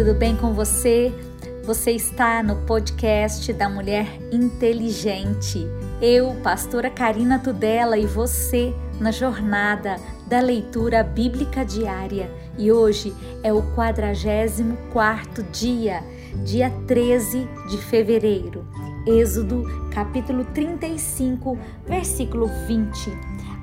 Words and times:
tudo 0.00 0.14
bem 0.14 0.34
com 0.34 0.54
você? 0.54 1.12
Você 1.66 1.90
está 1.90 2.42
no 2.42 2.56
podcast 2.64 3.52
da 3.52 3.68
Mulher 3.68 4.06
Inteligente. 4.32 5.68
Eu, 6.00 6.34
pastora 6.42 6.88
Karina 6.88 7.38
Tudela 7.38 7.98
e 7.98 8.06
você 8.06 8.74
na 8.98 9.10
jornada 9.10 10.00
da 10.26 10.40
leitura 10.40 11.02
bíblica 11.02 11.66
diária. 11.66 12.30
E 12.56 12.72
hoje 12.72 13.14
é 13.42 13.52
o 13.52 13.62
44º 13.76 15.44
dia, 15.52 16.02
dia 16.46 16.70
13 16.86 17.46
de 17.68 17.76
fevereiro. 17.76 18.66
Êxodo, 19.06 19.66
capítulo 19.92 20.46
35, 20.46 21.58
versículo 21.86 22.46
20. 22.66 23.12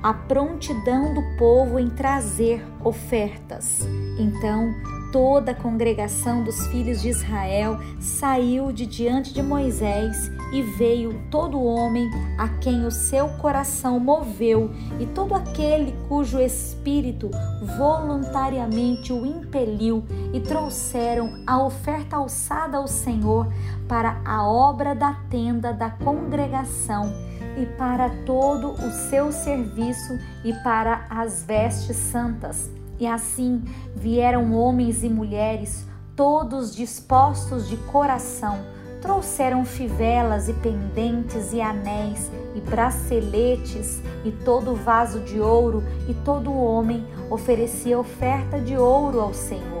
A 0.04 0.14
prontidão 0.14 1.12
do 1.14 1.36
povo 1.36 1.80
em 1.80 1.90
trazer 1.90 2.64
ofertas. 2.84 3.80
Então, 4.16 4.72
toda 5.12 5.52
a 5.52 5.54
congregação 5.54 6.42
dos 6.42 6.66
filhos 6.68 7.00
de 7.00 7.08
Israel 7.08 7.78
saiu 8.00 8.72
de 8.72 8.86
diante 8.86 9.32
de 9.32 9.42
Moisés 9.42 10.30
e 10.52 10.62
veio 10.62 11.20
todo 11.30 11.62
homem 11.62 12.08
a 12.38 12.48
quem 12.48 12.86
o 12.86 12.90
seu 12.90 13.28
coração 13.30 13.98
moveu 14.00 14.70
e 14.98 15.06
todo 15.06 15.34
aquele 15.34 15.92
cujo 16.08 16.40
espírito 16.40 17.30
voluntariamente 17.76 19.12
o 19.12 19.26
impeliu 19.26 20.04
e 20.32 20.40
trouxeram 20.40 21.42
a 21.46 21.62
oferta 21.62 22.16
alçada 22.16 22.78
ao 22.78 22.86
Senhor 22.86 23.48
para 23.86 24.20
a 24.24 24.46
obra 24.46 24.94
da 24.94 25.14
tenda 25.30 25.72
da 25.72 25.90
congregação 25.90 27.12
e 27.60 27.66
para 27.66 28.08
todo 28.24 28.70
o 28.70 28.90
seu 29.08 29.32
serviço 29.32 30.18
e 30.44 30.52
para 30.62 31.06
as 31.10 31.42
vestes 31.42 31.96
santas 31.96 32.77
e 32.98 33.06
assim 33.06 33.62
vieram 33.94 34.52
homens 34.54 35.02
e 35.02 35.08
mulheres, 35.08 35.86
todos 36.16 36.74
dispostos 36.74 37.68
de 37.68 37.76
coração, 37.76 38.58
trouxeram 39.00 39.64
fivelas 39.64 40.48
e 40.48 40.52
pendentes 40.54 41.52
e 41.52 41.60
anéis 41.60 42.30
e 42.54 42.60
braceletes 42.60 44.02
e 44.24 44.32
todo 44.44 44.74
vaso 44.74 45.20
de 45.20 45.40
ouro, 45.40 45.82
e 46.08 46.14
todo 46.14 46.52
homem 46.52 47.06
oferecia 47.30 47.98
oferta 47.98 48.60
de 48.60 48.76
ouro 48.76 49.20
ao 49.20 49.32
Senhor. 49.32 49.77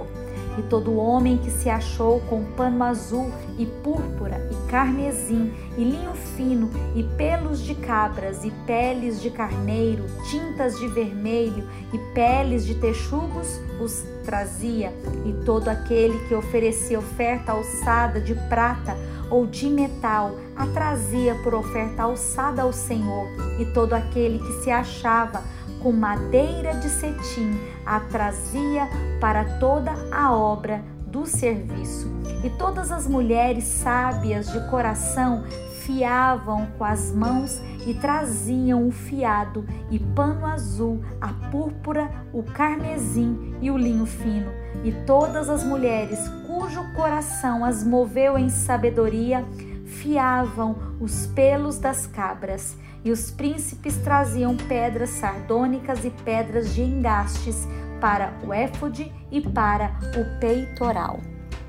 E 0.58 0.62
todo 0.62 0.96
homem 0.96 1.38
que 1.38 1.50
se 1.50 1.70
achou 1.70 2.20
com 2.28 2.44
pano 2.56 2.82
azul 2.82 3.30
e 3.56 3.64
púrpura 3.64 4.44
e 4.50 4.70
carmesim 4.70 5.52
e 5.76 5.84
linho 5.84 6.14
fino 6.36 6.68
e 6.96 7.04
pelos 7.16 7.60
de 7.60 7.74
cabras 7.76 8.44
e 8.44 8.50
peles 8.66 9.22
de 9.22 9.30
carneiro, 9.30 10.04
tintas 10.28 10.76
de 10.78 10.88
vermelho 10.88 11.68
e 11.92 11.98
peles 12.12 12.66
de 12.66 12.74
texugos 12.74 13.60
os 13.80 14.04
trazia. 14.24 14.92
E 15.24 15.32
todo 15.44 15.68
aquele 15.68 16.18
que 16.26 16.34
oferecia 16.34 16.98
oferta 16.98 17.52
alçada 17.52 18.20
de 18.20 18.34
prata 18.48 18.96
ou 19.30 19.46
de 19.46 19.68
metal 19.68 20.34
a 20.56 20.66
trazia 20.66 21.34
por 21.36 21.54
oferta 21.54 22.02
alçada 22.02 22.62
ao 22.62 22.72
Senhor. 22.72 23.28
E 23.58 23.64
todo 23.66 23.94
aquele 23.94 24.38
que 24.38 24.64
se 24.64 24.70
achava 24.70 25.42
com 25.82 25.92
madeira 25.92 26.74
de 26.74 26.88
cetim 26.88 27.58
a 27.84 28.00
trazia 28.00 28.88
para 29.20 29.44
toda 29.58 29.92
a 30.12 30.32
obra 30.32 30.82
do 31.06 31.26
serviço. 31.26 32.08
E 32.44 32.50
todas 32.50 32.92
as 32.92 33.06
mulheres 33.06 33.64
sábias 33.64 34.50
de 34.52 34.60
coração 34.68 35.44
fiavam 35.80 36.66
com 36.76 36.84
as 36.84 37.10
mãos 37.12 37.60
e 37.86 37.94
traziam 37.94 38.86
o 38.86 38.92
fiado 38.92 39.64
e 39.90 39.98
pano 39.98 40.44
azul, 40.44 41.02
a 41.20 41.28
púrpura, 41.50 42.10
o 42.32 42.42
carmesim 42.42 43.54
e 43.62 43.70
o 43.70 43.78
linho 43.78 44.04
fino. 44.04 44.50
E 44.84 44.92
todas 45.06 45.48
as 45.48 45.64
mulheres 45.64 46.28
cujo 46.46 46.84
coração 46.94 47.64
as 47.64 47.82
moveu 47.82 48.36
em 48.36 48.50
sabedoria 48.50 49.44
fiavam 49.86 50.76
os 51.00 51.26
pelos 51.28 51.78
das 51.78 52.06
cabras 52.06 52.76
e 53.04 53.10
os 53.10 53.30
príncipes 53.30 53.96
traziam 53.98 54.56
pedras 54.56 55.10
sardônicas 55.10 56.04
e 56.04 56.10
pedras 56.10 56.74
de 56.74 56.82
engastes 56.82 57.66
para 58.00 58.32
o 58.46 58.52
éfode 58.52 59.12
e 59.30 59.40
para 59.40 59.92
o 60.16 60.40
peitoral, 60.40 61.20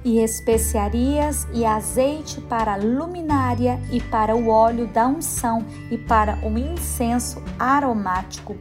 e 0.04 0.20
especiarias 0.20 1.48
e 1.54 1.66
azeite 1.66 2.40
para 2.42 2.74
a 2.74 2.78
luminária 2.78 3.80
e 3.92 4.00
para 4.00 4.36
o 4.36 4.48
óleo 4.48 4.88
da 4.88 5.08
unção 5.08 5.66
e 5.92 5.98
para 5.98 6.38
o 6.46 6.58
incenso 6.58 7.42
aromático 7.58 8.56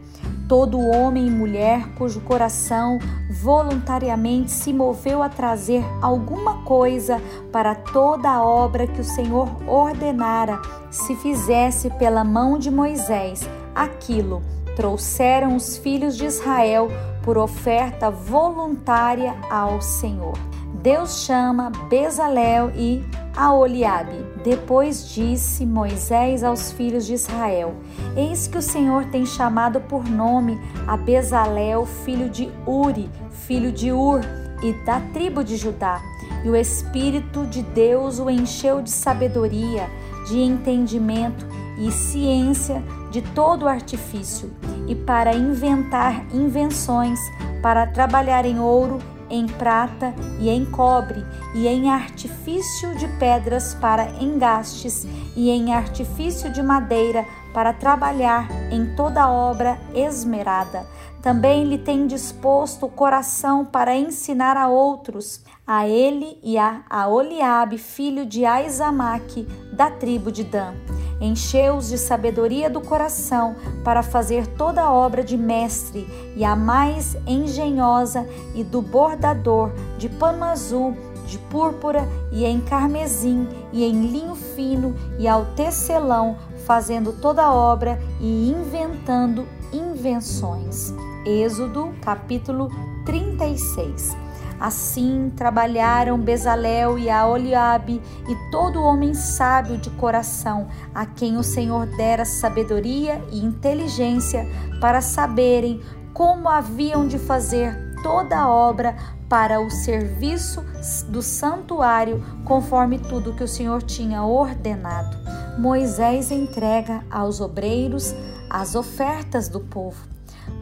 todo 0.48 0.80
homem 0.80 1.26
e 1.26 1.30
mulher 1.30 1.86
cujo 1.94 2.20
coração 2.22 2.98
voluntariamente 3.30 4.50
se 4.50 4.72
moveu 4.72 5.22
a 5.22 5.28
trazer 5.28 5.84
alguma 6.00 6.62
coisa 6.62 7.20
para 7.52 7.74
toda 7.74 8.30
a 8.30 8.42
obra 8.42 8.86
que 8.86 9.00
o 9.00 9.04
Senhor 9.04 9.48
ordenara 9.68 10.58
se 10.90 11.14
fizesse 11.16 11.90
pela 11.90 12.24
mão 12.24 12.58
de 12.58 12.70
Moisés, 12.70 13.46
aquilo 13.74 14.42
trouxeram 14.74 15.54
os 15.54 15.76
filhos 15.76 16.16
de 16.16 16.24
Israel 16.24 16.88
por 17.22 17.36
oferta 17.36 18.10
voluntária 18.10 19.34
ao 19.50 19.82
Senhor. 19.82 20.38
Deus 20.82 21.24
chama 21.24 21.70
Bezalel 21.88 22.70
e 22.70 23.04
Aoliabe. 23.36 24.24
Depois 24.44 25.08
disse 25.08 25.66
Moisés 25.66 26.44
aos 26.44 26.70
filhos 26.70 27.04
de 27.04 27.14
Israel: 27.14 27.74
Eis 28.16 28.46
que 28.46 28.58
o 28.58 28.62
Senhor 28.62 29.06
tem 29.06 29.26
chamado 29.26 29.80
por 29.80 30.08
nome 30.08 30.56
a 30.86 30.96
Bezalel, 30.96 31.84
filho 31.84 32.30
de 32.30 32.48
Uri, 32.64 33.10
filho 33.30 33.72
de 33.72 33.90
Ur, 33.90 34.20
e 34.62 34.72
da 34.84 35.00
tribo 35.12 35.42
de 35.42 35.56
Judá. 35.56 36.00
E 36.44 36.48
o 36.48 36.54
Espírito 36.54 37.44
de 37.46 37.62
Deus 37.62 38.20
o 38.20 38.30
encheu 38.30 38.80
de 38.80 38.90
sabedoria, 38.90 39.90
de 40.28 40.38
entendimento 40.38 41.44
e 41.76 41.90
ciência 41.90 42.82
de 43.10 43.20
todo 43.20 43.66
artifício, 43.66 44.52
e 44.86 44.94
para 44.94 45.34
inventar 45.34 46.24
invenções, 46.32 47.18
para 47.60 47.84
trabalhar 47.84 48.46
em 48.46 48.60
ouro 48.60 48.98
em 49.30 49.46
prata 49.46 50.14
e 50.40 50.48
em 50.48 50.64
cobre, 50.64 51.24
e 51.54 51.66
em 51.66 51.90
artifício 51.90 52.94
de 52.96 53.06
pedras 53.18 53.74
para 53.74 54.10
engastes, 54.20 55.06
e 55.36 55.50
em 55.50 55.72
artifício 55.72 56.50
de 56.50 56.62
madeira 56.62 57.24
para 57.52 57.72
trabalhar 57.72 58.48
em 58.70 58.94
toda 58.94 59.30
obra 59.30 59.78
esmerada. 59.94 60.86
Também 61.22 61.64
lhe 61.64 61.78
tem 61.78 62.06
disposto 62.06 62.86
o 62.86 62.90
coração 62.90 63.64
para 63.64 63.96
ensinar 63.96 64.56
a 64.56 64.68
outros, 64.68 65.42
a 65.66 65.86
ele 65.86 66.38
e 66.42 66.56
a 66.56 67.08
Oliabe, 67.08 67.76
filho 67.76 68.24
de 68.24 68.44
Aizamaque, 68.44 69.46
da 69.72 69.90
tribo 69.90 70.30
de 70.30 70.44
Dan 70.44 70.74
encheu-os 71.20 71.88
de 71.88 71.98
sabedoria 71.98 72.70
do 72.70 72.80
coração 72.80 73.56
para 73.84 74.02
fazer 74.02 74.46
toda 74.46 74.82
a 74.82 74.92
obra 74.92 75.22
de 75.22 75.36
mestre 75.36 76.06
e 76.36 76.44
a 76.44 76.54
mais 76.54 77.16
engenhosa 77.26 78.26
e 78.54 78.62
do 78.62 78.80
bordador 78.80 79.70
de 79.96 80.08
pano 80.08 80.44
azul, 80.44 80.96
de 81.26 81.38
púrpura 81.38 82.08
e 82.32 82.44
em 82.44 82.60
carmesim 82.60 83.48
e 83.72 83.84
em 83.84 84.06
linho 84.06 84.34
fino 84.34 84.94
e 85.18 85.28
ao 85.28 85.44
tecelão, 85.56 86.36
fazendo 86.66 87.12
toda 87.12 87.42
a 87.42 87.54
obra 87.54 87.98
e 88.20 88.50
inventando 88.50 89.46
invenções. 89.72 90.94
Êxodo 91.26 91.92
capítulo 92.00 92.70
36 93.04 94.27
Assim 94.60 95.32
trabalharam 95.36 96.18
Bezalel 96.18 96.98
e 96.98 97.08
Aoliabe 97.08 98.02
e 98.28 98.50
todo 98.50 98.82
homem 98.82 99.14
sábio 99.14 99.78
de 99.78 99.88
coração, 99.90 100.68
a 100.94 101.06
quem 101.06 101.36
o 101.36 101.42
Senhor 101.42 101.86
dera 101.96 102.24
sabedoria 102.24 103.22
e 103.30 103.44
inteligência 103.44 104.46
para 104.80 105.00
saberem 105.00 105.80
como 106.12 106.48
haviam 106.48 107.06
de 107.06 107.18
fazer 107.18 107.94
toda 108.02 108.36
a 108.36 108.48
obra 108.48 108.96
para 109.28 109.60
o 109.60 109.70
serviço 109.70 110.64
do 111.08 111.22
santuário, 111.22 112.24
conforme 112.44 112.98
tudo 112.98 113.34
que 113.34 113.44
o 113.44 113.48
Senhor 113.48 113.82
tinha 113.82 114.24
ordenado. 114.24 115.16
Moisés 115.58 116.30
entrega 116.30 117.04
aos 117.10 117.40
obreiros 117.40 118.14
as 118.50 118.74
ofertas 118.74 119.48
do 119.48 119.60
povo 119.60 120.17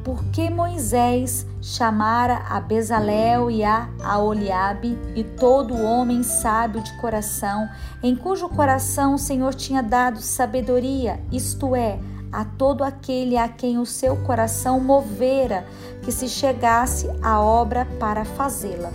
porque 0.06 0.48
Moisés 0.48 1.44
chamara 1.60 2.44
a 2.48 2.60
Bezalel 2.60 3.50
e 3.50 3.64
a 3.64 3.88
Aoliabe 4.04 4.96
e 5.16 5.24
todo 5.24 5.74
homem 5.74 6.22
sábio 6.22 6.80
de 6.80 6.96
coração, 6.98 7.68
em 8.00 8.14
cujo 8.14 8.48
coração 8.48 9.14
o 9.14 9.18
Senhor 9.18 9.52
tinha 9.52 9.82
dado 9.82 10.20
sabedoria, 10.20 11.18
isto 11.32 11.74
é, 11.74 11.98
a 12.30 12.44
todo 12.44 12.84
aquele 12.84 13.36
a 13.36 13.48
quem 13.48 13.78
o 13.78 13.84
seu 13.84 14.14
coração 14.18 14.78
movera, 14.78 15.66
que 16.02 16.12
se 16.12 16.28
chegasse 16.28 17.10
à 17.20 17.40
obra 17.40 17.84
para 17.98 18.24
fazê-la. 18.24 18.92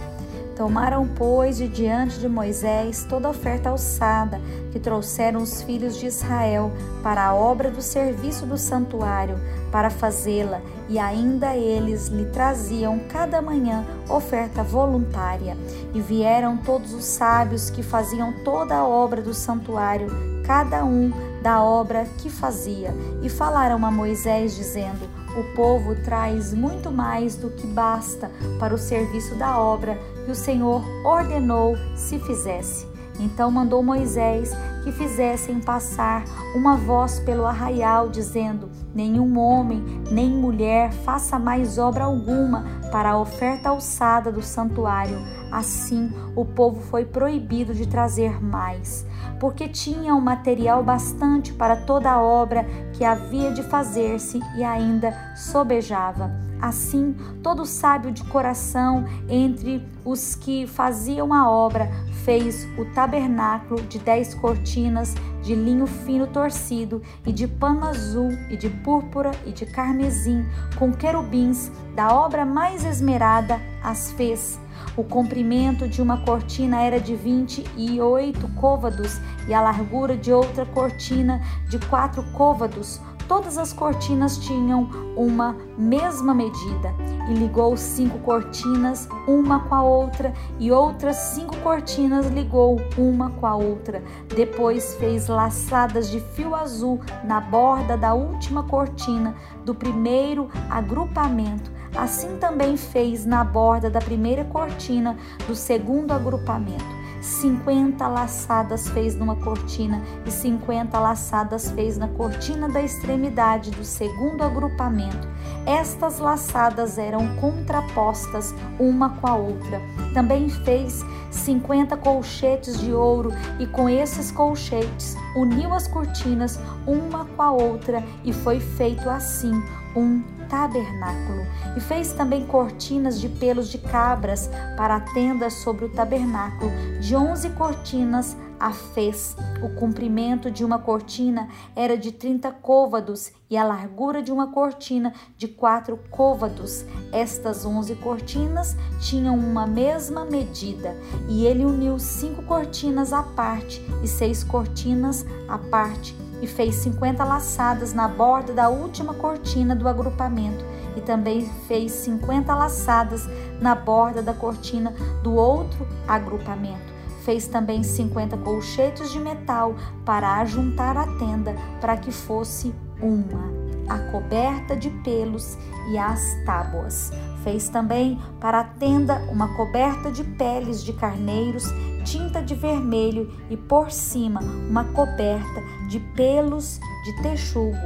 Tomaram, 0.55 1.07
pois, 1.07 1.57
de 1.57 1.67
diante 1.67 2.19
de 2.19 2.29
Moisés 2.29 3.05
toda 3.09 3.27
a 3.27 3.31
oferta 3.31 3.69
alçada 3.69 4.39
que 4.71 4.79
trouxeram 4.79 5.41
os 5.41 5.61
filhos 5.61 5.97
de 5.97 6.05
Israel 6.05 6.71
para 7.03 7.25
a 7.25 7.33
obra 7.33 7.69
do 7.69 7.81
serviço 7.81 8.45
do 8.45 8.57
santuário, 8.57 9.35
para 9.71 9.89
fazê-la, 9.89 10.61
e 10.89 10.99
ainda 10.99 11.55
eles 11.55 12.07
lhe 12.07 12.25
traziam 12.25 12.99
cada 13.09 13.41
manhã 13.41 13.85
oferta 14.09 14.61
voluntária. 14.61 15.57
E 15.93 16.01
vieram 16.01 16.57
todos 16.57 16.93
os 16.93 17.05
sábios 17.05 17.69
que 17.69 17.81
faziam 17.81 18.33
toda 18.43 18.75
a 18.75 18.85
obra 18.85 19.21
do 19.21 19.33
santuário, 19.33 20.07
cada 20.45 20.83
um 20.83 21.11
da 21.41 21.63
obra 21.63 22.05
que 22.17 22.29
fazia, 22.29 22.93
e 23.23 23.29
falaram 23.29 23.85
a 23.85 23.91
Moisés, 23.91 24.55
dizendo: 24.55 25.09
O 25.37 25.55
povo 25.55 25.95
traz 26.03 26.53
muito 26.53 26.91
mais 26.91 27.35
do 27.35 27.49
que 27.49 27.65
basta 27.65 28.29
para 28.59 28.75
o 28.75 28.77
serviço 28.77 29.35
da 29.35 29.57
obra 29.57 29.97
que 30.25 30.31
o 30.31 30.35
Senhor 30.35 30.83
ordenou 31.05 31.75
se 31.95 32.19
fizesse. 32.19 32.90
Então 33.21 33.51
mandou 33.51 33.83
Moisés 33.83 34.51
que 34.83 34.91
fizessem 34.91 35.59
passar 35.59 36.23
uma 36.55 36.75
voz 36.75 37.19
pelo 37.19 37.45
arraial, 37.45 38.09
dizendo: 38.09 38.69
Nenhum 38.93 39.37
homem 39.37 39.83
nem 40.09 40.29
mulher 40.31 40.91
faça 40.91 41.37
mais 41.37 41.77
obra 41.77 42.05
alguma 42.05 42.65
para 42.91 43.11
a 43.11 43.19
oferta 43.19 43.69
alçada 43.69 44.31
do 44.31 44.41
santuário. 44.41 45.19
Assim, 45.51 46.11
o 46.35 46.43
povo 46.43 46.81
foi 46.81 47.05
proibido 47.05 47.73
de 47.73 47.85
trazer 47.85 48.41
mais, 48.43 49.05
porque 49.39 49.67
tinham 49.67 50.19
material 50.19 50.83
bastante 50.83 51.53
para 51.53 51.75
toda 51.75 52.09
a 52.09 52.21
obra 52.21 52.65
que 52.93 53.03
havia 53.03 53.51
de 53.51 53.61
fazer-se 53.61 54.39
e 54.55 54.63
ainda 54.63 55.13
sobejava. 55.35 56.31
Assim, 56.61 57.15
todo 57.41 57.65
sábio 57.65 58.11
de 58.11 58.23
coração 58.25 59.03
entre 59.27 59.83
os 60.05 60.35
que 60.35 60.67
faziam 60.67 61.33
a 61.33 61.49
obra 61.49 61.89
fez 62.23 62.67
o 62.77 62.85
tabernáculo 62.93 63.81
de 63.81 63.97
dez 63.97 64.35
cortinas 64.35 65.15
de 65.41 65.55
linho 65.55 65.87
fino 65.87 66.27
torcido 66.27 67.01
e 67.25 67.31
de 67.31 67.47
pano 67.47 67.85
azul 67.87 68.29
e 68.49 68.55
de 68.55 68.69
púrpura 68.69 69.31
e 69.43 69.51
de 69.51 69.65
carmesim, 69.65 70.45
com 70.77 70.91
querubins, 70.91 71.71
da 71.95 72.13
obra 72.15 72.45
mais 72.45 72.85
esmerada 72.85 73.59
as 73.83 74.11
fez. 74.11 74.59
O 74.95 75.03
comprimento 75.03 75.87
de 75.87 76.01
uma 76.01 76.23
cortina 76.23 76.81
era 76.81 76.99
de 76.99 77.15
vinte 77.15 77.63
e 77.75 77.99
oito 77.99 78.47
côvados 78.55 79.19
e 79.47 79.53
a 79.53 79.61
largura 79.61 80.15
de 80.15 80.31
outra 80.31 80.65
cortina 80.65 81.41
de 81.69 81.79
quatro 81.79 82.23
côvados 82.33 82.99
Todas 83.31 83.57
as 83.57 83.71
cortinas 83.71 84.37
tinham 84.37 84.89
uma 85.15 85.55
mesma 85.77 86.33
medida 86.33 86.93
e 87.29 87.33
ligou 87.33 87.77
cinco 87.77 88.19
cortinas 88.19 89.07
uma 89.25 89.61
com 89.61 89.73
a 89.73 89.81
outra 89.81 90.33
e 90.59 90.69
outras 90.69 91.15
cinco 91.15 91.55
cortinas 91.59 92.27
ligou 92.27 92.75
uma 92.97 93.29
com 93.29 93.47
a 93.47 93.55
outra. 93.55 94.03
Depois 94.35 94.95
fez 94.95 95.29
laçadas 95.29 96.11
de 96.11 96.19
fio 96.19 96.53
azul 96.53 96.99
na 97.23 97.39
borda 97.39 97.95
da 97.95 98.13
última 98.13 98.63
cortina 98.63 99.33
do 99.63 99.73
primeiro 99.73 100.49
agrupamento. 100.69 101.71
Assim 101.95 102.35
também 102.35 102.75
fez 102.75 103.25
na 103.25 103.45
borda 103.45 103.89
da 103.89 103.99
primeira 103.99 104.43
cortina 104.43 105.15
do 105.47 105.55
segundo 105.55 106.11
agrupamento. 106.11 107.00
50 107.21 108.07
laçadas 108.07 108.89
fez 108.89 109.15
numa 109.15 109.35
cortina 109.35 110.01
e 110.25 110.31
50 110.31 110.99
laçadas 110.99 111.69
fez 111.71 111.97
na 111.97 112.07
cortina 112.07 112.67
da 112.67 112.81
extremidade 112.81 113.69
do 113.71 113.83
segundo 113.83 114.43
agrupamento. 114.43 115.27
Estas 115.65 116.17
laçadas 116.17 116.97
eram 116.97 117.35
contrapostas 117.35 118.53
uma 118.79 119.11
com 119.17 119.27
a 119.27 119.35
outra. 119.35 119.79
Também 120.13 120.49
fez 120.49 121.05
50 121.29 121.95
colchetes 121.97 122.79
de 122.79 122.91
ouro 122.91 123.31
e 123.59 123.67
com 123.67 123.87
esses 123.87 124.31
colchetes 124.31 125.15
uniu 125.35 125.73
as 125.73 125.87
cortinas 125.87 126.59
uma 126.85 127.25
com 127.25 127.41
a 127.41 127.51
outra 127.51 128.03
e 128.23 128.33
foi 128.33 128.59
feito 128.59 129.09
assim 129.09 129.61
um 129.95 130.21
tabernáculo. 130.49 131.45
E 131.75 131.79
fez 131.79 132.13
também 132.13 132.45
cortinas 132.45 133.19
de 133.19 133.29
pelos 133.29 133.69
de 133.69 133.77
cabras 133.77 134.49
para 134.75 134.95
a 134.95 134.99
tenda 134.99 135.49
sobre 135.49 135.85
o 135.85 135.89
tabernáculo. 135.89 136.71
De 136.99 137.15
onze 137.15 137.49
cortinas 137.51 138.35
a 138.59 138.71
fez. 138.71 139.35
O 139.63 139.69
comprimento 139.69 140.51
de 140.51 140.63
uma 140.63 140.77
cortina 140.77 141.49
era 141.75 141.97
de 141.97 142.11
trinta 142.11 142.51
côvados 142.51 143.31
e 143.49 143.57
a 143.57 143.63
largura 143.63 144.21
de 144.21 144.31
uma 144.31 144.51
cortina 144.51 145.13
de 145.35 145.47
quatro 145.47 145.97
côvados. 146.11 146.85
Estas 147.11 147.65
onze 147.65 147.95
cortinas 147.95 148.77
tinham 148.99 149.35
uma 149.35 149.65
mesma 149.65 150.25
medida, 150.25 150.95
e 151.27 151.45
ele 151.45 151.65
uniu 151.65 151.97
cinco 151.97 152.43
cortinas 152.43 153.11
à 153.11 153.23
parte 153.23 153.83
e 154.03 154.07
seis 154.07 154.43
cortinas 154.43 155.25
à 155.47 155.57
parte 155.57 156.15
e 156.41 156.47
fez 156.47 156.75
50 156.75 157.23
laçadas 157.23 157.93
na 157.93 158.07
borda 158.07 158.53
da 158.53 158.69
última 158.69 159.13
cortina 159.13 159.75
do 159.75 159.87
agrupamento 159.87 160.65
e 160.95 161.01
também 161.01 161.45
fez 161.67 161.91
50 161.91 162.53
laçadas 162.53 163.29
na 163.61 163.75
borda 163.75 164.21
da 164.21 164.33
cortina 164.33 164.93
do 165.23 165.35
outro 165.35 165.87
agrupamento. 166.07 166.91
Fez 167.23 167.47
também 167.47 167.83
50 167.83 168.37
colchetes 168.37 169.11
de 169.11 169.19
metal 169.19 169.75
para 170.03 170.39
ajuntar 170.41 170.97
a 170.97 171.05
tenda 171.17 171.55
para 171.79 171.95
que 171.95 172.11
fosse 172.11 172.73
uma, 172.99 173.51
a 173.87 173.99
coberta 174.11 174.75
de 174.75 174.89
pelos 175.03 175.57
e 175.91 175.97
as 175.97 176.21
tábuas. 176.45 177.11
Fez 177.43 177.69
também 177.69 178.19
para 178.39 178.59
a 178.59 178.63
tenda 178.63 179.15
uma 179.31 179.55
coberta 179.55 180.11
de 180.11 180.23
peles 180.23 180.83
de 180.83 180.93
carneiros 180.93 181.65
tinta 182.03 182.41
de 182.41 182.55
vermelho 182.55 183.31
e 183.49 183.55
por 183.55 183.91
cima 183.91 184.41
uma 184.41 184.85
coberta 184.85 185.61
de 185.89 185.99
pelos 186.15 186.79
de 187.03 187.21
texugo. 187.21 187.77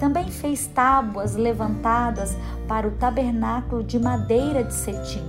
Também 0.00 0.28
fez 0.28 0.66
tábuas 0.66 1.36
levantadas 1.36 2.36
para 2.68 2.86
o 2.86 2.92
tabernáculo 2.92 3.82
de 3.82 3.98
madeira 3.98 4.62
de 4.62 4.74
cetim. 4.74 5.24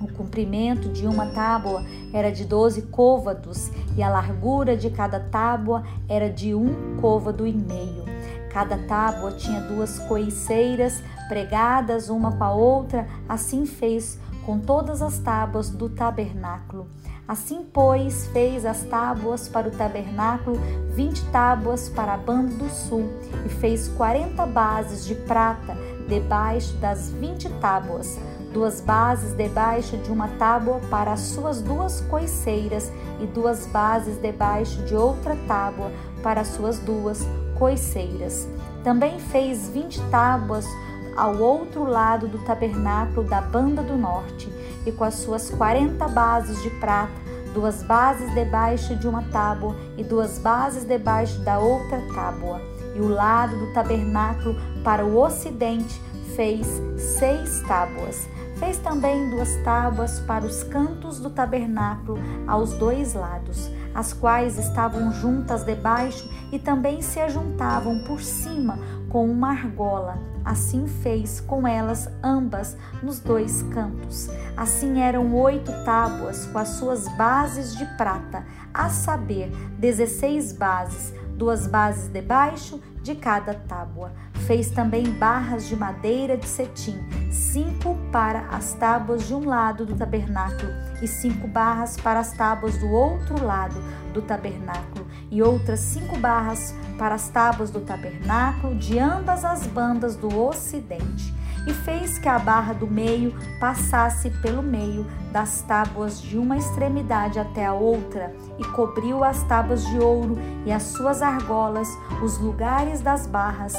O 0.00 0.08
comprimento 0.12 0.88
de 0.88 1.06
uma 1.06 1.26
tábua 1.26 1.84
era 2.12 2.32
de 2.32 2.44
doze 2.44 2.82
côvados 2.82 3.70
e 3.96 4.02
a 4.02 4.08
largura 4.08 4.76
de 4.76 4.90
cada 4.90 5.20
tábua 5.20 5.84
era 6.08 6.28
de 6.28 6.54
um 6.54 6.96
côvado 7.00 7.46
e 7.46 7.52
meio. 7.52 8.02
Cada 8.50 8.76
tábua 8.78 9.32
tinha 9.32 9.60
duas 9.60 9.98
coiceiras 10.00 11.02
pregadas 11.28 12.08
uma 12.08 12.32
com 12.32 12.44
a 12.44 12.52
outra, 12.52 13.06
assim 13.28 13.66
fez 13.66 14.18
com 14.44 14.58
todas 14.58 15.02
as 15.02 15.18
tábuas 15.18 15.70
do 15.70 15.88
tabernáculo. 15.88 16.86
Assim, 17.26 17.64
pois, 17.72 18.26
fez 18.26 18.66
as 18.66 18.82
tábuas 18.82 19.48
para 19.48 19.68
o 19.68 19.70
tabernáculo, 19.70 20.58
vinte 20.92 21.24
tábuas 21.30 21.88
para 21.88 22.14
a 22.14 22.16
banda 22.16 22.52
do 22.56 22.68
sul, 22.68 23.08
e 23.46 23.48
fez 23.48 23.88
quarenta 23.88 24.44
bases 24.44 25.06
de 25.06 25.14
prata 25.14 25.76
debaixo 26.08 26.74
das 26.78 27.10
vinte 27.10 27.48
tábuas, 27.60 28.18
duas 28.52 28.80
bases 28.80 29.34
debaixo 29.34 29.96
de 29.98 30.10
uma 30.10 30.28
tábua 30.28 30.80
para 30.90 31.12
as 31.12 31.20
suas 31.20 31.62
duas 31.62 32.00
coiceiras, 32.02 32.90
e 33.20 33.26
duas 33.26 33.66
bases 33.66 34.20
debaixo 34.20 34.82
de 34.82 34.96
outra 34.96 35.36
tábua 35.46 35.92
para 36.24 36.40
as 36.40 36.48
suas 36.48 36.80
duas 36.80 37.24
coiceiras. 37.56 38.48
Também 38.82 39.20
fez 39.20 39.68
vinte 39.68 40.02
tábuas 40.10 40.66
ao 41.16 41.36
outro 41.38 41.84
lado 41.84 42.26
do 42.26 42.38
tabernáculo 42.38 43.28
da 43.28 43.40
banda 43.40 43.82
do 43.82 43.96
norte, 43.96 44.52
e 44.86 44.92
com 44.92 45.04
as 45.04 45.14
suas 45.14 45.50
quarenta 45.50 46.08
bases 46.08 46.60
de 46.62 46.70
prata, 46.70 47.12
duas 47.54 47.82
bases 47.82 48.32
debaixo 48.34 48.96
de 48.96 49.06
uma 49.06 49.22
tábua 49.24 49.76
e 49.96 50.02
duas 50.02 50.38
bases 50.38 50.84
debaixo 50.84 51.38
da 51.40 51.58
outra 51.58 52.00
tábua. 52.14 52.60
E 52.94 53.00
o 53.00 53.08
lado 53.08 53.56
do 53.56 53.72
tabernáculo 53.72 54.56
para 54.82 55.04
o 55.04 55.18
ocidente 55.18 56.00
fez 56.34 56.66
seis 56.96 57.62
tábuas. 57.62 58.28
Fez 58.56 58.78
também 58.78 59.28
duas 59.30 59.56
tábuas 59.64 60.20
para 60.20 60.44
os 60.44 60.62
cantos 60.64 61.18
do 61.18 61.30
tabernáculo 61.30 62.18
aos 62.46 62.72
dois 62.74 63.12
lados, 63.14 63.68
as 63.94 64.12
quais 64.12 64.58
estavam 64.58 65.12
juntas 65.12 65.64
debaixo 65.64 66.28
e 66.52 66.58
também 66.58 67.02
se 67.02 67.18
ajuntavam 67.18 68.04
por 68.04 68.20
cima 68.20 68.78
com 69.08 69.28
uma 69.28 69.50
argola. 69.50 70.31
Assim 70.44 70.86
fez 70.86 71.40
com 71.40 71.66
elas 71.66 72.08
ambas 72.22 72.76
nos 73.02 73.20
dois 73.20 73.62
cantos. 73.64 74.28
Assim 74.56 75.00
eram 75.00 75.34
oito 75.34 75.72
tábuas 75.84 76.46
com 76.46 76.58
as 76.58 76.68
suas 76.68 77.08
bases 77.16 77.76
de 77.76 77.84
prata, 77.96 78.44
a 78.72 78.88
saber, 78.88 79.50
dezesseis 79.78 80.52
bases, 80.52 81.14
duas 81.36 81.66
bases 81.66 82.10
debaixo 82.12 82.80
de 83.02 83.14
cada 83.14 83.54
tábua. 83.54 84.12
Fez 84.46 84.70
também 84.70 85.04
barras 85.04 85.68
de 85.68 85.76
madeira 85.76 86.36
de 86.36 86.46
cetim, 86.46 86.98
cinco 87.30 87.96
para 88.10 88.48
as 88.48 88.74
tábuas 88.74 89.26
de 89.26 89.34
um 89.34 89.44
lado 89.46 89.86
do 89.86 89.94
tabernáculo 89.94 90.72
e 91.00 91.06
cinco 91.06 91.46
barras 91.46 91.96
para 91.96 92.20
as 92.20 92.32
tábuas 92.32 92.76
do 92.78 92.88
outro 92.88 93.44
lado 93.44 93.76
do 94.12 94.20
tabernáculo, 94.20 95.06
e 95.32 95.42
outras 95.42 95.80
cinco 95.80 96.16
barras 96.18 96.74
para 96.98 97.14
as 97.14 97.28
tábuas 97.28 97.70
do 97.70 97.80
tabernáculo 97.80 98.76
de 98.76 98.98
ambas 98.98 99.44
as 99.44 99.66
bandas 99.66 100.14
do 100.14 100.38
ocidente 100.38 101.34
e 101.66 101.72
fez 101.72 102.18
que 102.18 102.28
a 102.28 102.38
barra 102.38 102.72
do 102.72 102.86
meio 102.86 103.34
passasse 103.58 104.30
pelo 104.42 104.62
meio 104.62 105.06
das 105.32 105.62
tábuas 105.62 106.20
de 106.20 106.36
uma 106.36 106.56
extremidade 106.56 107.38
até 107.38 107.64
a 107.64 107.72
outra, 107.72 108.34
e 108.58 108.64
cobriu 108.64 109.24
as 109.24 109.42
tábuas 109.44 109.86
de 109.86 109.98
ouro 109.98 110.36
e 110.66 110.72
as 110.72 110.82
suas 110.82 111.22
argolas, 111.22 111.88
os 112.22 112.38
lugares 112.38 113.00
das 113.00 113.26
barras. 113.26 113.74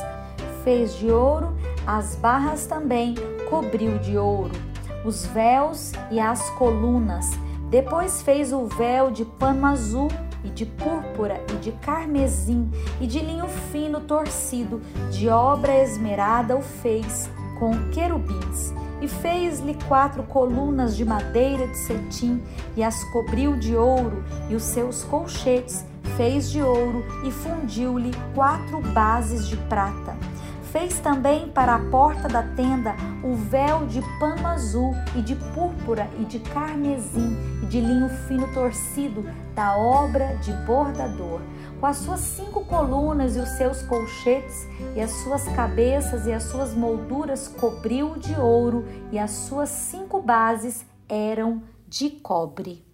fez 0.64 0.96
de 0.96 1.12
ouro, 1.12 1.54
as 1.86 2.16
barras 2.16 2.66
também 2.66 3.16
cobriu 3.50 4.00
de 4.00 4.18
ouro, 4.18 4.54
os 5.04 5.26
véus 5.26 5.92
e 6.10 6.22
as 6.22 6.50
colunas. 6.52 7.32
Depois 7.70 8.22
fez 8.22 8.54
o 8.54 8.66
véu 8.66 9.12
de 9.12 9.26
pano 9.26 9.66
azul 9.66 10.08
e 10.44 10.50
de 10.50 10.66
púrpura 10.66 11.42
e 11.52 11.56
de 11.58 11.72
carmesim 11.74 12.70
e 13.00 13.08
de 13.08 13.20
linho 13.20 13.48
fino 13.48 14.02
torcido, 14.02 14.82
de 15.12 15.30
obra 15.30 15.82
esmerada 15.82 16.56
o 16.56 16.62
fez 16.62 17.30
com 17.60 17.90
querubins. 17.92 18.74
E 19.02 19.08
fez-lhe 19.08 19.78
quatro 19.88 20.24
colunas 20.24 20.96
de 20.96 21.04
madeira 21.04 21.68
de 21.68 21.78
cetim 21.78 22.42
e 22.76 22.84
as 22.84 23.04
cobriu 23.12 23.58
de 23.58 23.76
ouro, 23.76 24.24
e 24.50 24.56
os 24.56 24.64
seus 24.64 25.04
colchetes 25.04 25.86
fez 26.16 26.50
de 26.50 26.62
ouro 26.62 27.04
e 27.26 27.32
fundiu-lhe 27.32 28.12
quatro 28.34 28.80
bases 28.94 29.48
de 29.48 29.58
prata. 29.58 30.16
Fez 30.74 30.98
também 30.98 31.50
para 31.50 31.76
a 31.76 31.80
porta 31.92 32.28
da 32.28 32.42
tenda 32.42 32.96
o 33.24 33.36
véu 33.36 33.86
de 33.86 34.02
pano 34.18 34.48
azul 34.48 34.96
e 35.16 35.22
de 35.22 35.36
púrpura 35.36 36.10
e 36.18 36.26
de 36.26 36.40
carmesim 36.40 37.38
e 37.62 37.68
de 37.68 37.80
linho 37.80 38.10
fino 38.28 38.52
torcido 38.56 39.24
da 39.54 39.78
obra 39.78 40.36
de 40.38 40.52
bordador, 40.66 41.42
com 41.80 41.86
as 41.86 41.98
suas 41.98 42.22
cinco 42.22 42.66
colunas 42.66 43.36
e 43.36 43.40
os 43.40 43.50
seus 43.50 43.84
colchetes 43.84 44.68
e 44.96 45.00
as 45.00 45.12
suas 45.12 45.48
cabeças 45.50 46.26
e 46.26 46.34
as 46.34 46.42
suas 46.42 46.74
molduras 46.74 47.48
cobriu 47.48 48.18
de 48.18 48.34
ouro 48.34 48.84
e 49.12 49.20
as 49.20 49.30
suas 49.30 49.70
cinco 49.70 50.24
bases 50.24 50.84
eram 51.08 51.62
de 51.88 52.10
cobre. 52.10 52.93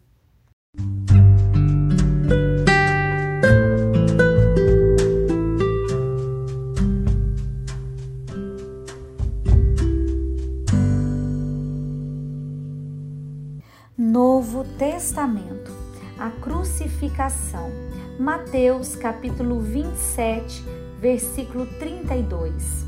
Novo 14.11 14.63
Testamento, 14.63 15.71
a 16.17 16.31
crucificação. 16.31 17.69
Mateus 18.17 18.95
capítulo 18.95 19.59
27, 19.59 20.65
versículo 20.99 21.67
32. 21.77 22.87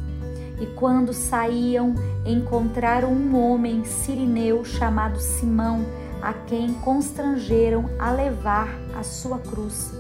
E 0.60 0.66
quando 0.76 1.14
saíam, 1.14 1.94
encontraram 2.26 3.14
um 3.14 3.40
homem 3.40 3.86
sirineu 3.86 4.66
chamado 4.66 5.20
Simão, 5.20 5.86
a 6.24 6.34
quem 6.34 6.74
constrangeram 6.74 7.88
a 8.00 8.10
levar 8.10 8.70
a 9.00 9.04
sua 9.04 9.38
cruz. 9.38 9.94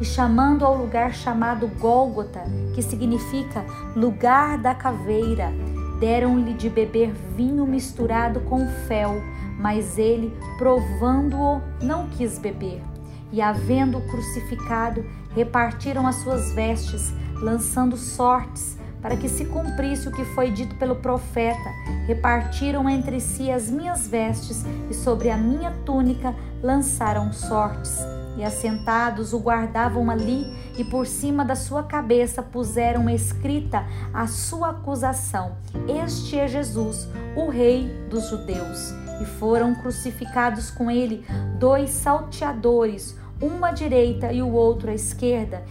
E 0.00 0.04
chamando 0.04 0.64
ao 0.64 0.76
lugar 0.76 1.12
chamado 1.12 1.66
Gólgota, 1.80 2.44
que 2.72 2.82
significa 2.82 3.64
lugar 3.96 4.58
da 4.58 4.76
caveira, 4.76 5.52
deram-lhe 5.98 6.54
de 6.54 6.70
beber 6.70 7.12
vinho 7.36 7.66
misturado 7.66 8.42
com 8.42 8.64
fel 8.86 9.20
mas 9.62 9.96
ele, 9.96 10.36
provando-o, 10.58 11.62
não 11.80 12.08
quis 12.08 12.36
beber. 12.36 12.82
E, 13.30 13.40
havendo 13.40 14.00
crucificado, 14.08 15.04
repartiram 15.34 16.04
as 16.04 16.16
suas 16.16 16.52
vestes, 16.52 17.14
lançando 17.40 17.96
sortes, 17.96 18.76
para 19.00 19.16
que 19.16 19.28
se 19.28 19.44
cumprisse 19.46 20.08
o 20.08 20.12
que 20.12 20.24
foi 20.24 20.50
dito 20.50 20.74
pelo 20.76 20.96
profeta. 20.96 21.70
Repartiram 22.06 22.90
entre 22.90 23.20
si 23.20 23.52
as 23.52 23.70
minhas 23.70 24.08
vestes, 24.08 24.64
e 24.90 24.94
sobre 24.94 25.30
a 25.30 25.36
minha 25.36 25.70
túnica 25.84 26.34
lançaram 26.60 27.32
sortes. 27.32 27.96
E 28.36 28.42
assentados 28.42 29.32
o 29.32 29.38
guardavam 29.38 30.10
ali, 30.10 30.44
e 30.76 30.84
por 30.84 31.06
cima 31.06 31.44
da 31.44 31.54
sua 31.54 31.84
cabeça 31.84 32.42
puseram 32.42 33.08
escrita 33.08 33.86
a 34.12 34.26
sua 34.26 34.70
acusação: 34.70 35.56
Este 35.86 36.38
é 36.38 36.48
Jesus, 36.48 37.08
o 37.36 37.48
Rei 37.48 37.88
dos 38.08 38.28
Judeus 38.28 39.01
e 39.20 39.24
foram 39.24 39.74
crucificados 39.74 40.70
com 40.70 40.90
ele 40.90 41.24
dois 41.58 41.90
salteadores, 41.90 43.16
um 43.40 43.64
à 43.64 43.70
direita 43.70 44.32
e 44.32 44.42
o 44.42 44.52
outro 44.52 44.90
à 44.90 44.94
esquerda. 44.94 45.62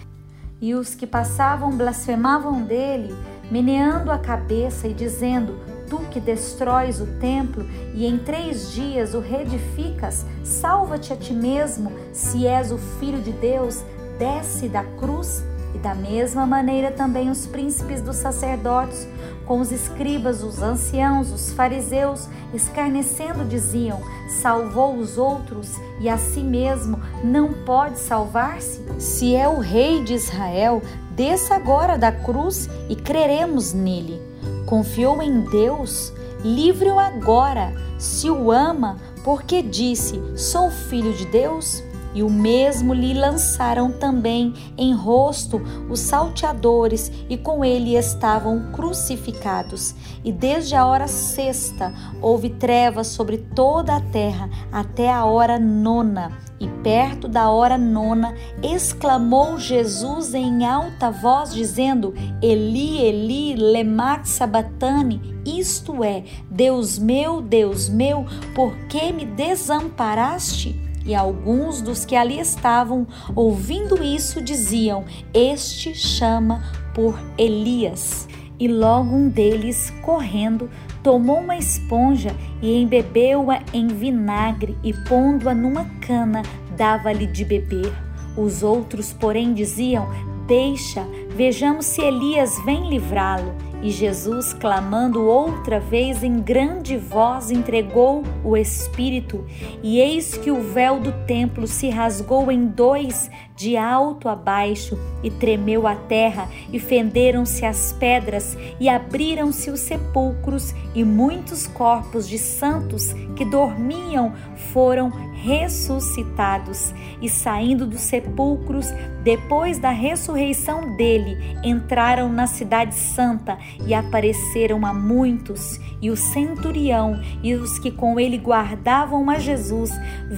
E 0.61 0.75
os 0.75 0.93
que 0.93 1.07
passavam 1.07 1.71
blasfemavam 1.71 2.61
dele, 2.63 3.15
meneando 3.49 4.11
a 4.11 4.19
cabeça 4.19 4.87
e 4.87 4.93
dizendo: 4.93 5.59
Tu 5.89 5.97
que 6.11 6.19
destróis 6.19 7.01
o 7.01 7.07
templo 7.19 7.65
e 7.93 8.05
em 8.05 8.17
três 8.17 8.71
dias 8.71 9.13
o 9.13 9.19
reedificas, 9.19 10.25
salva-te 10.43 11.11
a 11.11 11.15
ti 11.15 11.33
mesmo, 11.33 11.91
se 12.13 12.45
és 12.45 12.71
o 12.71 12.77
filho 12.77 13.21
de 13.21 13.31
Deus, 13.31 13.83
desce 14.17 14.69
da 14.69 14.83
cruz. 14.83 15.43
E 15.73 15.77
da 15.77 15.95
mesma 15.95 16.45
maneira 16.45 16.91
também 16.91 17.29
os 17.29 17.47
príncipes 17.47 18.01
dos 18.01 18.17
sacerdotes 18.17 19.07
com 19.51 19.59
os 19.59 19.69
escribas, 19.69 20.43
os 20.43 20.61
anciãos, 20.61 21.29
os 21.29 21.51
fariseus, 21.51 22.25
escarnecendo, 22.53 23.43
diziam: 23.43 23.99
Salvou 24.41 24.95
os 24.95 25.17
outros 25.17 25.75
e 25.99 26.07
a 26.07 26.17
si 26.17 26.39
mesmo 26.39 27.01
não 27.21 27.51
pode 27.51 27.99
salvar-se? 27.99 28.81
Se 28.97 29.35
é 29.35 29.49
o 29.49 29.59
rei 29.59 30.05
de 30.05 30.13
Israel, 30.13 30.81
desça 31.17 31.53
agora 31.53 31.97
da 31.97 32.13
cruz 32.13 32.69
e 32.87 32.95
creremos 32.95 33.73
nele. 33.73 34.21
Confiou 34.65 35.21
em 35.21 35.41
Deus? 35.41 36.13
Livre-o 36.45 36.97
agora, 36.97 37.73
se 37.99 38.29
o 38.29 38.53
ama, 38.53 38.95
porque 39.21 39.61
disse: 39.61 40.21
Sou 40.33 40.71
filho 40.71 41.11
de 41.11 41.25
Deus? 41.25 41.83
E 42.13 42.23
o 42.23 42.29
mesmo 42.29 42.93
lhe 42.93 43.13
lançaram 43.13 43.91
também 43.91 44.53
em 44.77 44.93
rosto 44.93 45.61
os 45.89 45.99
salteadores, 45.99 47.11
e 47.29 47.37
com 47.37 47.63
ele 47.63 47.95
estavam 47.95 48.71
crucificados. 48.71 49.95
E 50.23 50.31
desde 50.31 50.75
a 50.75 50.85
hora 50.85 51.07
sexta 51.07 51.93
houve 52.21 52.49
trevas 52.49 53.07
sobre 53.07 53.37
toda 53.37 53.95
a 53.95 54.01
terra 54.01 54.49
até 54.71 55.11
a 55.11 55.25
hora 55.25 55.59
nona. 55.59 56.31
E 56.59 56.67
perto 56.83 57.27
da 57.27 57.49
hora 57.49 57.75
nona 57.75 58.35
exclamou 58.61 59.57
Jesus 59.57 60.35
em 60.35 60.63
alta 60.63 61.09
voz, 61.09 61.53
dizendo: 61.53 62.13
Eli, 62.41 62.99
Eli, 62.99 63.55
lema 63.55 64.23
sabatani, 64.23 65.41
isto 65.45 66.03
é, 66.03 66.23
Deus 66.49 66.99
meu, 66.99 67.41
Deus 67.41 67.89
meu, 67.89 68.25
por 68.53 68.75
que 68.87 69.11
me 69.11 69.25
desamparaste? 69.25 70.80
E 71.05 71.15
alguns 71.15 71.81
dos 71.81 72.05
que 72.05 72.15
ali 72.15 72.39
estavam, 72.39 73.07
ouvindo 73.35 74.03
isso, 74.03 74.41
diziam: 74.41 75.03
Este 75.33 75.95
chama 75.95 76.63
por 76.93 77.19
Elias. 77.37 78.27
E 78.59 78.67
logo 78.67 79.15
um 79.15 79.27
deles, 79.27 79.91
correndo, 80.03 80.69
tomou 81.01 81.39
uma 81.39 81.57
esponja 81.57 82.35
e 82.61 82.79
embebeu-a 82.79 83.63
em 83.73 83.87
vinagre 83.87 84.77
e, 84.83 84.93
pondo-a 84.93 85.53
numa 85.53 85.85
cana, 86.05 86.43
dava-lhe 86.77 87.25
de 87.25 87.43
beber. 87.43 87.91
Os 88.37 88.61
outros, 88.61 89.11
porém, 89.11 89.53
diziam: 89.53 90.07
Deixa, 90.45 91.03
vejamos 91.35 91.85
se 91.87 92.01
Elias 92.01 92.55
vem 92.63 92.87
livrá-lo. 92.87 93.70
E 93.81 93.89
Jesus, 93.89 94.53
clamando 94.53 95.25
outra 95.25 95.79
vez 95.79 96.23
em 96.23 96.39
grande 96.39 96.97
voz, 96.97 97.49
entregou 97.49 98.23
o 98.43 98.55
Espírito, 98.55 99.43
e 99.81 99.99
eis 99.99 100.37
que 100.37 100.51
o 100.51 100.61
véu 100.61 100.99
do 100.99 101.11
templo 101.25 101.65
se 101.65 101.89
rasgou 101.89 102.51
em 102.51 102.67
dois, 102.67 103.31
de 103.61 103.77
alto 103.77 104.27
a 104.27 104.35
baixo, 104.35 104.97
e 105.21 105.29
tremeu 105.29 105.85
a 105.85 105.93
terra, 105.93 106.49
e 106.73 106.79
fenderam-se 106.79 107.63
as 107.63 107.93
pedras, 107.93 108.57
e 108.79 108.89
abriram-se 108.89 109.69
os 109.69 109.81
sepulcros, 109.81 110.73
e 110.95 111.03
muitos 111.03 111.67
corpos 111.67 112.27
de 112.27 112.39
santos 112.39 113.13
que 113.35 113.45
dormiam 113.45 114.33
foram 114.73 115.11
ressuscitados, 115.43 116.91
e 117.21 117.29
saindo 117.29 117.85
dos 117.85 118.01
sepulcros, 118.01 118.87
depois 119.23 119.77
da 119.77 119.91
ressurreição 119.91 120.95
dele, 120.97 121.37
entraram 121.63 122.29
na 122.29 122.47
Cidade 122.47 122.95
Santa 122.95 123.59
e 123.85 123.93
apareceram 123.93 124.83
a 124.85 124.93
muitos. 124.93 125.79
E 126.01 126.09
o 126.09 126.17
centurião 126.17 127.21
e 127.43 127.53
os 127.53 127.77
que 127.77 127.91
com 127.91 128.19
ele 128.19 128.39
guardavam 128.39 129.29
a 129.29 129.37
Jesus, 129.37 129.91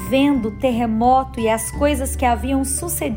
vendo 0.09 0.49
o 0.49 0.59
terremoto 0.59 1.39
e 1.39 1.47
as 1.47 1.71
coisas 1.71 2.17
que 2.17 2.25
haviam 2.25 2.65
sucedido, 2.65 3.12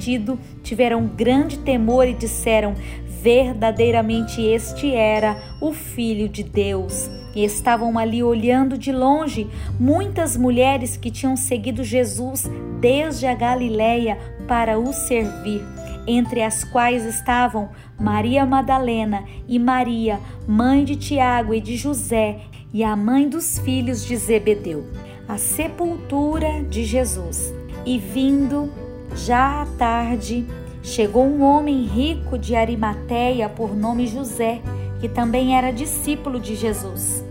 tiveram 0.62 1.06
grande 1.06 1.58
temor 1.58 2.06
e 2.06 2.14
disseram: 2.14 2.74
Verdadeiramente 3.22 4.40
este 4.40 4.94
era 4.94 5.36
o 5.60 5.72
Filho 5.72 6.28
de 6.28 6.42
Deus. 6.42 7.10
E 7.34 7.44
estavam 7.44 7.98
ali 7.98 8.22
olhando 8.22 8.78
de 8.78 8.92
longe 8.92 9.48
muitas 9.78 10.36
mulheres 10.36 10.96
que 10.96 11.10
tinham 11.10 11.36
seguido 11.36 11.84
Jesus 11.84 12.44
desde 12.80 13.26
a 13.26 13.34
Galiléia 13.34 14.16
para 14.46 14.78
o 14.78 14.92
servir, 14.92 15.62
entre 16.06 16.42
as 16.42 16.64
quais 16.64 17.04
estavam 17.04 17.68
Maria 17.98 18.46
Madalena 18.46 19.24
e 19.48 19.58
Maria, 19.58 20.20
mãe 20.46 20.84
de 20.84 20.96
Tiago 20.96 21.52
e 21.52 21.60
de 21.60 21.76
José, 21.76 22.38
e 22.72 22.84
a 22.84 22.94
mãe 22.94 23.28
dos 23.28 23.58
filhos 23.58 24.04
de 24.04 24.16
Zebedeu. 24.16 24.84
A 25.28 25.36
sepultura 25.36 26.62
de 26.64 26.84
Jesus. 26.84 27.52
E 27.84 27.98
vindo, 27.98 28.70
já 29.16 29.62
à 29.62 29.66
tarde, 29.78 30.46
chegou 30.82 31.24
um 31.24 31.42
homem 31.42 31.84
rico 31.84 32.38
de 32.38 32.54
Arimateia 32.54 33.48
por 33.48 33.74
nome 33.74 34.06
José 34.06 34.62
que 35.00 35.08
também 35.08 35.56
era 35.56 35.72
discípulo 35.72 36.40
de 36.40 36.54
Jesus. 36.54 37.24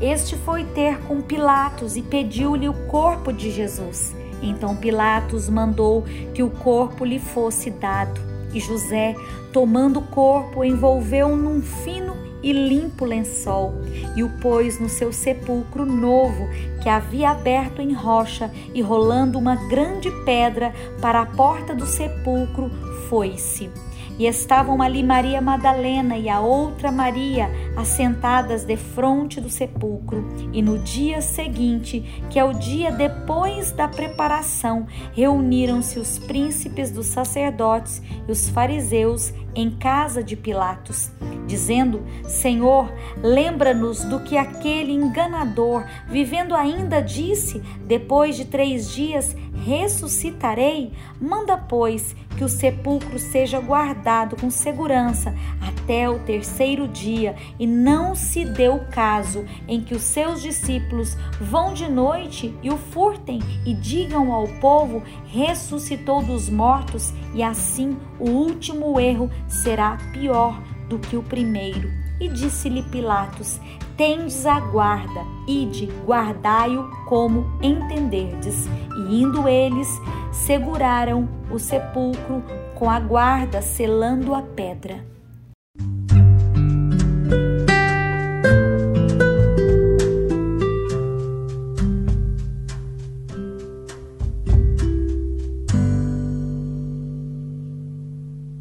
Este 0.00 0.36
foi 0.36 0.64
ter 0.64 0.98
com 1.02 1.20
Pilatos 1.20 1.96
e 1.96 2.02
pediu-lhe 2.02 2.68
o 2.68 2.86
corpo 2.86 3.32
de 3.32 3.50
Jesus. 3.50 4.14
Então 4.42 4.76
Pilatos 4.76 5.48
mandou 5.48 6.04
que 6.34 6.42
o 6.42 6.50
corpo 6.50 7.04
lhe 7.04 7.18
fosse 7.18 7.70
dado. 7.70 8.20
E 8.52 8.60
José, 8.60 9.16
tomando 9.52 10.00
o 10.00 10.06
corpo, 10.06 10.64
envolveu 10.64 11.36
num 11.36 11.60
fino 11.60 12.13
e 12.44 12.52
limpo 12.52 13.06
lençol 13.06 13.72
e 14.14 14.22
o 14.22 14.28
pôs 14.38 14.78
no 14.78 14.88
seu 14.88 15.10
sepulcro 15.10 15.86
novo 15.86 16.46
que 16.82 16.88
havia 16.90 17.30
aberto 17.30 17.80
em 17.80 17.94
rocha 17.94 18.50
e 18.74 18.82
rolando 18.82 19.38
uma 19.38 19.56
grande 19.56 20.10
pedra 20.26 20.74
para 21.00 21.22
a 21.22 21.26
porta 21.26 21.74
do 21.74 21.86
sepulcro 21.86 22.70
foi-se. 23.08 23.70
E 24.18 24.26
estavam 24.26 24.80
ali 24.80 25.02
Maria 25.02 25.40
Madalena 25.40 26.16
e 26.16 26.28
a 26.28 26.40
outra 26.40 26.92
Maria 26.92 27.50
assentadas 27.76 28.64
defronte 28.64 29.40
do 29.40 29.50
sepulcro. 29.50 30.24
E 30.52 30.62
no 30.62 30.78
dia 30.78 31.20
seguinte, 31.20 32.22
que 32.30 32.38
é 32.38 32.44
o 32.44 32.52
dia 32.52 32.92
depois 32.92 33.72
da 33.72 33.88
preparação, 33.88 34.86
reuniram-se 35.12 35.98
os 35.98 36.18
príncipes 36.18 36.90
dos 36.90 37.06
sacerdotes 37.06 38.00
e 38.28 38.30
os 38.30 38.48
fariseus 38.48 39.32
em 39.54 39.70
casa 39.70 40.22
de 40.22 40.36
Pilatos, 40.36 41.10
dizendo: 41.46 42.02
Senhor, 42.26 42.92
lembra-nos 43.22 44.04
do 44.04 44.20
que 44.20 44.36
aquele 44.36 44.92
enganador, 44.92 45.84
vivendo 46.08 46.54
ainda, 46.54 47.00
disse: 47.00 47.60
Depois 47.86 48.36
de 48.36 48.44
três 48.44 48.90
dias 48.92 49.36
ressuscitarei. 49.64 50.92
Manda, 51.20 51.56
pois, 51.56 52.14
que 52.36 52.44
o 52.44 52.48
sepulcro 52.48 53.18
seja 53.18 53.60
guardado 53.60 54.36
com 54.36 54.50
segurança 54.50 55.34
até 55.60 56.08
o 56.08 56.18
terceiro 56.20 56.88
dia, 56.88 57.36
e 57.58 57.66
não 57.66 58.14
se 58.14 58.44
dê 58.44 58.68
o 58.68 58.86
caso 58.86 59.44
em 59.68 59.80
que 59.80 59.94
os 59.94 60.02
seus 60.02 60.42
discípulos 60.42 61.16
vão 61.40 61.74
de 61.74 61.90
noite 61.90 62.54
e 62.62 62.70
o 62.70 62.76
furtem 62.76 63.40
e 63.64 63.74
digam 63.74 64.32
ao 64.32 64.48
povo: 64.60 65.02
ressuscitou 65.26 66.22
dos 66.22 66.48
mortos, 66.48 67.12
e 67.34 67.42
assim 67.42 67.96
o 68.18 68.28
último 68.30 68.98
erro 68.98 69.30
será 69.48 69.96
pior 70.12 70.60
do 70.88 70.98
que 70.98 71.16
o 71.16 71.22
primeiro. 71.22 71.90
E 72.20 72.28
disse-lhe 72.28 72.82
Pilatos: 72.82 73.60
Tendes 73.96 74.44
a 74.44 74.58
guarda, 74.58 75.24
ide, 75.46 75.86
guardai-o 76.04 76.90
como 77.06 77.46
entenderdes. 77.62 78.66
E 78.66 79.22
indo 79.22 79.46
eles, 79.48 79.88
seguraram 80.32 81.28
o 81.48 81.60
sepulcro 81.60 82.42
com 82.74 82.90
a 82.90 82.98
guarda, 82.98 83.62
selando 83.62 84.34
a 84.34 84.42
pedra. 84.42 85.04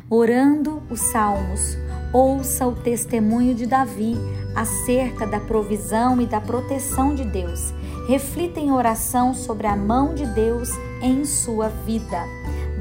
Orando 0.08 0.84
os 0.92 1.00
Salmos, 1.12 1.76
ouça 2.14 2.68
o 2.68 2.76
testemunho 2.76 3.56
de 3.56 3.66
Davi 3.66 4.16
acerca 4.56 5.26
da 5.26 5.40
provisão 5.40 6.22
e 6.22 6.28
da 6.28 6.40
proteção 6.40 7.16
de 7.16 7.26
Deus. 7.26 7.74
Reflita 8.08 8.60
em 8.60 8.72
oração 8.72 9.34
sobre 9.34 9.66
a 9.66 9.76
mão 9.76 10.14
de 10.14 10.26
Deus 10.28 10.70
em 11.02 11.26
sua 11.26 11.70
vida. 11.70 12.24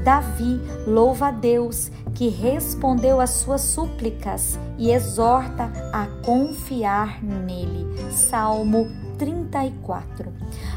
Davi 0.03 0.61
louva 0.85 1.29
a 1.29 1.31
Deus 1.31 1.89
que 2.13 2.27
respondeu 2.27 3.19
às 3.19 3.31
suas 3.31 3.61
súplicas 3.61 4.59
e 4.77 4.91
exorta 4.91 5.71
a 5.91 6.05
confiar 6.23 7.23
nele. 7.23 7.87
Salmo 8.11 8.87
34. 9.17 10.31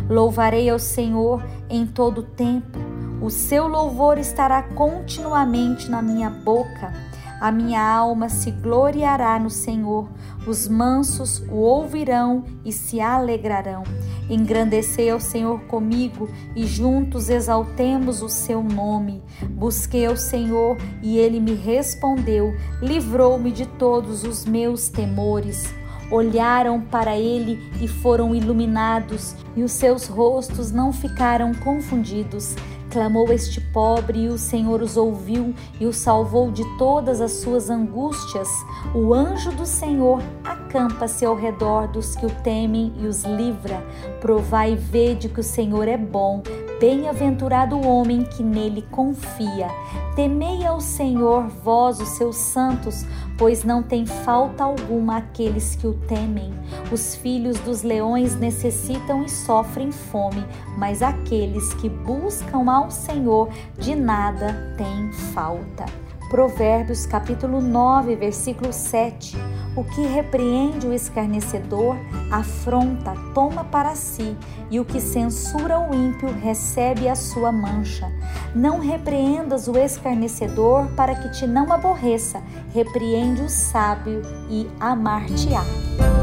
Louvarei 0.09 0.71
ao 0.71 0.79
Senhor 0.79 1.45
em 1.69 1.87
todo 1.87 2.23
tempo. 2.23 2.79
O 3.21 3.31
seu 3.31 3.67
louvor 3.67 4.19
estará 4.19 4.63
continuamente 4.63 5.91
na 5.91 6.01
minha 6.01 6.31
boca. 6.31 6.93
A 7.41 7.53
minha 7.53 7.83
alma 7.83 8.29
se 8.29 8.51
gloriará 8.51 9.39
no 9.39 9.51
Senhor, 9.51 10.09
os 10.47 10.67
mansos 10.67 11.39
o 11.51 11.57
ouvirão 11.57 12.45
e 12.65 12.73
se 12.73 13.01
alegrarão. 13.01 13.83
Engrandecei 14.31 15.11
ao 15.11 15.21
Senhor 15.21 15.61
comigo 15.63 16.29
e 16.55 16.67
juntos 16.67 17.29
exaltemos 17.29 18.23
o 18.23 18.29
seu 18.29 18.63
nome. 18.63 19.23
Busquei 19.51 20.07
ao 20.07 20.17
Senhor 20.17 20.77
e 21.03 21.19
ele 21.19 21.39
me 21.39 21.55
respondeu, 21.55 22.55
livrou-me 22.81 23.53
de 23.53 23.67
todos 23.67 24.25
os 24.25 24.45
meus 24.45 24.89
temores 24.89 25.73
olharam 26.11 26.81
para 26.81 27.17
ele 27.17 27.59
e 27.81 27.89
foram 27.89 28.35
iluminados, 28.35 29.35
e 29.57 29.63
os 29.63 29.73
seus 29.73 30.07
rostos 30.07 30.71
não 30.71 30.93
ficaram 30.93 31.53
confundidos. 31.55 32.55
Clamou 32.97 33.31
este 33.31 33.61
pobre 33.61 34.21
e 34.21 34.29
o 34.29 34.39
Senhor 34.39 34.81
os 34.81 34.97
ouviu 34.97 35.55
e 35.79 35.85
o 35.85 35.93
salvou 35.93 36.51
de 36.51 36.65
todas 36.79 37.21
as 37.21 37.33
suas 37.33 37.69
angústias. 37.69 38.49
O 38.95 39.13
anjo 39.13 39.53
do 39.53 39.67
Senhor 39.67 40.23
acampa-se 40.43 41.23
ao 41.23 41.37
redor 41.37 41.89
dos 41.89 42.17
que 42.17 42.25
o 42.25 42.31
temem 42.43 42.95
e 42.99 43.07
os 43.07 43.23
livra. 43.23 43.87
Provai 44.19 44.73
e 44.73 44.77
vede 44.77 45.29
que 45.29 45.41
o 45.41 45.45
Senhor 45.45 45.87
é 45.87 45.99
bom. 45.99 46.43
Bem-aventurado 46.79 47.75
o 47.75 47.87
homem 47.87 48.23
que 48.23 48.43
nele 48.43 48.83
confia. 48.91 49.69
Temei 50.15 50.67
ao 50.67 50.79
Senhor, 50.79 51.49
vós, 51.49 51.99
os 52.01 52.11
seus 52.11 52.37
santos, 52.37 53.07
pois 53.39 53.65
não 53.65 53.83
tem 53.83 54.05
falta 54.05 54.65
alguma 54.65 55.17
aqueles 55.17 55.75
que 55.75 55.87
o 55.87 55.95
temem. 55.95 56.53
Os 56.93 57.17
filhos 57.17 57.59
dos 57.61 57.83
leões 57.83 58.37
necessitam 58.37 59.25
e 59.25 59.29
sofrem 59.29 59.91
fome, 59.91 60.45
mas 60.77 61.03
aqueles 61.03 61.73
que 61.75 61.89
buscam 61.89 62.71
ao 62.71 62.91
Senhor 62.91 63.49
de 63.79 63.95
nada 63.95 64.75
têm 64.77 65.13
falta. 65.33 66.06
Provérbios 66.29 67.07
capítulo 67.07 67.61
9, 67.61 68.17
versículo 68.17 68.73
7. 68.73 69.37
O 69.77 69.85
que 69.85 70.07
repreende 70.07 70.87
o 70.87 70.93
escarnecedor, 70.93 71.97
afronta, 72.33 73.15
toma 73.33 73.63
para 73.65 73.95
si, 73.95 74.37
e 74.69 74.81
o 74.81 74.85
que 74.85 75.01
censura 75.01 75.79
o 75.79 75.95
ímpio 75.95 76.33
recebe 76.33 77.09
a 77.09 77.15
sua 77.15 77.53
mancha. 77.53 78.11
Não 78.55 78.81
repreendas 78.81 79.69
o 79.69 79.79
escarnecedor 79.79 80.87
para 80.97 81.15
que 81.15 81.31
te 81.31 81.47
não 81.47 81.73
aborreça, 81.73 82.43
repreende 82.75 83.43
o 83.43 83.49
sábio 83.49 84.23
e 84.51 84.67
amar-te-á. 84.81 86.16